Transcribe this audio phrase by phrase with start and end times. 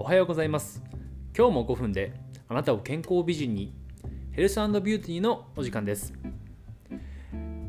[0.00, 0.82] おはようございます。
[1.36, 2.14] 今日も5分で
[2.48, 3.74] あなたを健康美人に
[4.32, 6.14] ヘルスビューティーのお時間です、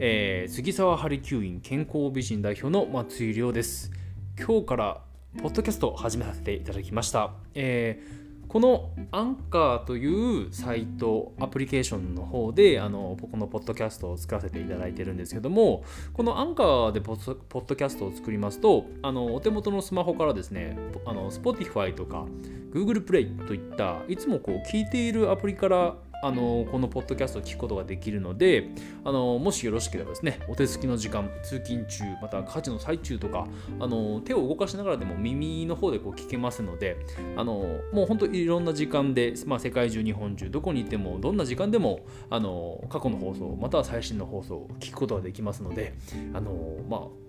[0.00, 3.92] えー、杉沢ハリキューイン健康美人代表の松井亮です。
[4.36, 5.02] 今日から
[5.40, 22.26] ポッドキャストを始めさせていただきました、えーこのアンカーというサイトアプリケーションの方であのこのポッドキャストを作らせていただいてるんですけどもこのアンカーでポッドキャストを作りますとあのお手元のスマホからですねあの Spotify とか
[22.72, 28.68] Google プレイといったいつもこう聞いているアプリからあのこのポッドキャストを聞くことができるので
[29.04, 33.46] あのもしよろしければですねお手つきの時間通勤中また家事の最中とか
[33.80, 36.96] あの手を動かしながらでも耳の方でこう聞けますので
[37.36, 45.94] あのもう本当にいろんな時間で、まあ、世界中日本中どこにいてもどんな時間でもあの過去の放送または最新の放送を聞くことができますので
[46.32, 46.52] あの
[46.88, 47.25] まあ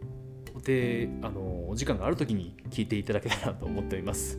[0.68, 4.38] であのお時間がある時に聞いていただけたらと思っております。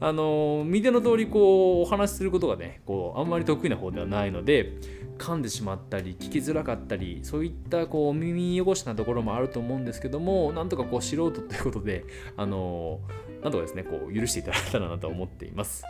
[0.00, 4.72] あの見ての通りこうお話しすることがねこうあんまり得意な方ではないので
[5.16, 12.04] 噛んでしまったり聞きづらかったりそういったこう耳汚しなところもあると思うんですけどもなんとかこう素人ということで
[12.36, 13.00] あの
[13.42, 15.84] なんとかですねこう許していただけたらなと思っています。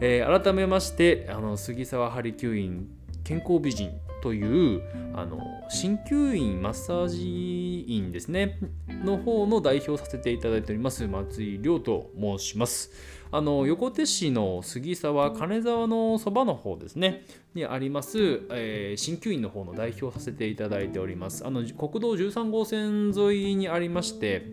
[0.00, 2.88] えー、改めましてあの杉沢ハリキューイン
[3.26, 3.90] 健康美人
[4.22, 4.82] という
[5.12, 8.60] あの鍼灸院マッサージ院ですね。
[8.88, 12.92] の方の代表させていただいております松井亮と申します。
[13.32, 17.24] あの横手市の杉沢金沢のそばの方ですね。
[17.52, 18.18] にあります、
[18.50, 21.44] えー、鍼灸院の方の代表させていただいております。
[21.44, 24.46] あの国道13号線沿いにありまして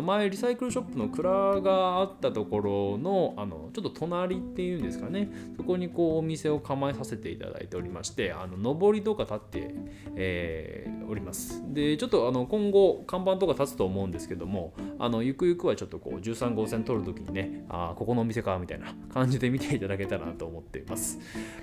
[0.00, 5.30] 前リサイクルショップの蔵があったところのあのちょっと隣っていうんですかね。
[5.56, 9.74] そこにこうお店を構えさせていただいておりましてあの上りとか立って、
[10.16, 11.62] えー、おります。
[11.74, 21.18] でちょっとあの今後看板とか立つと思うんですけどもあのゆくゆくはちょっとこう13号線通るときにねあここのお店かみたいな感じで見ていただけたらなと思っています。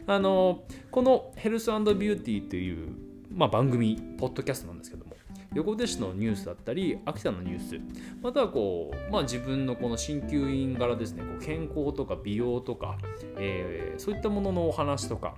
[0.06, 2.89] あのこのヘルスビューティーという、
[3.32, 5.16] まあ、番組ポッドキャストなんですけども
[5.55, 7.80] 横手市のニュースだったり秋田のニュース。
[8.21, 11.23] またはこう、まあ、自分のこの鍼灸院柄ですね。
[11.23, 12.98] こう健康とか美容とか、
[13.37, 15.36] えー、そういったもののお話とか。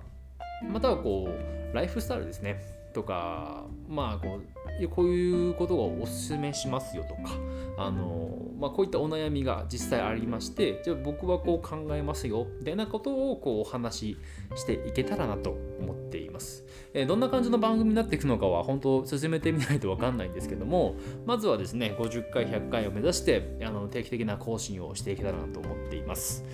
[0.70, 2.60] またはこうライフスタイルですね。
[2.92, 7.32] とかまあこうこういうことがおすすめしますよとか
[7.78, 14.16] あの、まあ、こういったお悩みが実際ありましてじゃあ僕はこう考えますよみたいなことをこうお話し
[14.56, 15.50] していけたらなと
[15.80, 20.96] 思っています、えー、どんな感じの番組になっていくのかは本当進めてみないと分かんないんですけども
[21.26, 26.44] まずはですね50回100回を目指してあの定期的な更新をしていけたらなと思っています。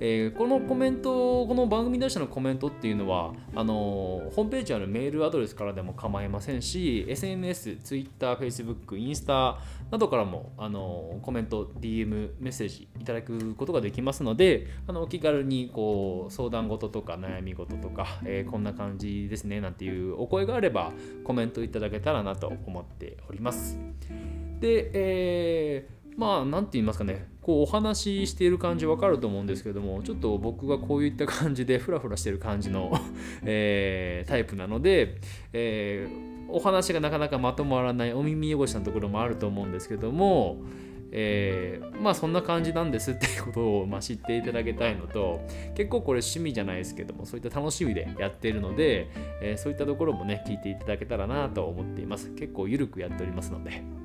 [0.00, 9.58] えー、このコメント、この番組出したのコメントっていうのは、あのホームページあるメールアドレスからでも構いませんし、SNS、Twitter、Facebook、インスタ
[9.90, 20.92] などからも、あのコメント、DM、メッセージいただくことができますので、あのお気軽にこう相談事とか悩み事とか、えー、こんな感じですねなんていうお声があれば
[21.24, 23.76] コメントいただけたらなと思っております。
[24.60, 32.92] で、えーまあ何て言いますかねこうお話ししている感じわかると思うんですけどもちょっと僕がこういった感じでフラフラしてる感じの
[33.42, 35.18] えー、タイプなので、
[35.54, 40.58] えー、お話がなかなかまとまらないお耳汚しなところもあると思うんですけども
[41.10, 45.40] えー、まあそんな感じなんですっていうことを、まあ、知っていただきたいのと
[45.74, 49.08] 結構これ趣味じゃないですけどもそういった楽しみでやっているので、
[49.40, 52.30] えー、そういったところもね聞いていただけたらなと思っています。
[52.34, 53.97] 結構ゆるくやっておりますので。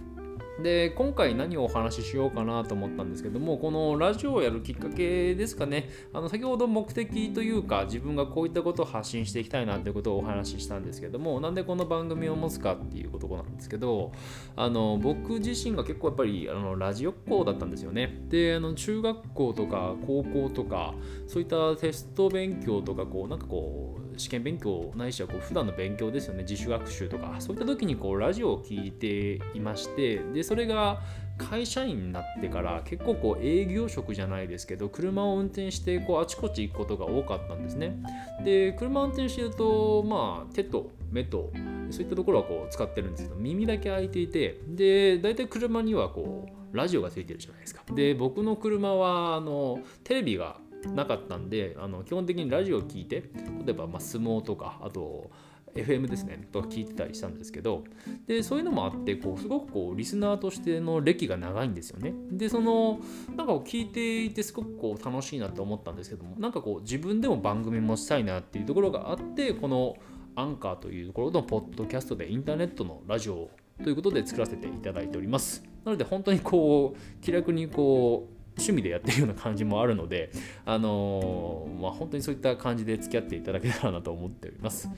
[0.61, 5.89] で今回何をお話ししようかなと思ったんですけどもこのラジオをやるきっかけですかね。
[6.13, 14.11] あの先ほど目的というか自分がこういったことを発信していきたいなということをお話ししたんですけどもなんでこの番組を持つかっていうことなんですけど
[14.55, 18.23] あの僕自身が結構やっぱりあのラジオっ子だったんですよね。
[18.29, 20.93] であの中学校とか高校とか
[21.27, 26.43] そういったテスト勉強とかこうなんかこう試験勉強ないしはこう普段の勉強ですよね。
[26.43, 27.35] 自主学習とか。
[27.39, 30.17] そういった時にこうラジオを聞いていまして。
[30.33, 31.01] でそれが
[31.37, 37.97] 会社員になってから結構こう営業職じゃないですけど車を運転してこうあちこち行くことが多かったんですね。
[38.43, 41.51] で車を運転してるとまあ手と目と
[41.89, 44.59] そういったところはこう使ってるんですけど耳だけ開いていて。
[44.67, 47.83] で大体車にはこうラジオがついてるじゃないですか。
[47.93, 50.57] で僕の車はあのテレビが
[50.89, 53.23] なかったんであの基本的にラジオを聴いて
[53.65, 55.31] 例えばま相撲とかあと
[55.75, 57.83] FM ですねとか聞いてたりしたんですけど
[58.27, 62.13] でそういうのもあってこうすごくこうリスナーとしての歴が長いんですよね。
[62.31, 62.99] でその
[63.35, 69.95] なんかを聞いていてすごくこう楽しいなと思ったんですけどもなんかこう自分でも番組もしたいなっていうところがあってこの
[70.35, 73.49] アンカーというところのポッドキャストでインターネットのラジオ
[73.83, 75.63] ということで作らせていただいております。
[75.83, 80.31] なので本当にこう気楽にこう趣味でやってるような感じもあるので、
[80.65, 84.89] あのー、まあ、本当にそういった感じで付き合っていただけたらなと思っております。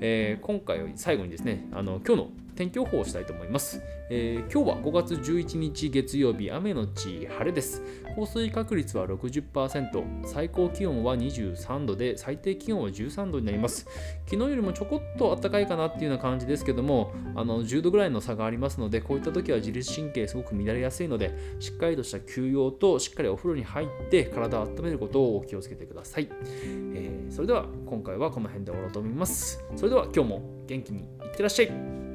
[0.00, 3.82] えー、今回最後にですね、あの今日の天気予報をしたいと思います。
[4.10, 7.82] えー、今日は5月11日月曜日、雨のち晴れです。
[8.16, 13.86] 降水確率は60%、最高気温は23度で、最低気温は13度になります。
[14.26, 26.28] 昨日よりもちょこっと暖かいかなっていうような感じですけども、あの10度ぐらいの差がありますので、こういった時は自律神経すごく乱れやすいので、しっかりとした休養としっかりお風呂に入って体を温めることを気をつけてください。
[26.94, 29.64] えー、それでは今回はこの辺で終わろうと思います。
[29.76, 32.13] それでは今日も元気にいってらっしゃい。